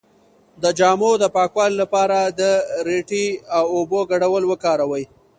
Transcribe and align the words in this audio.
د 0.63 0.65
جامو 0.79 1.11
د 1.19 1.25
پاکوالي 1.35 1.75
لپاره 1.83 2.17
د 2.39 2.41
ریټې 2.87 3.27
او 3.57 3.63
اوبو 3.75 3.99
ګډول 4.11 4.43
وکاروئ 4.51 5.03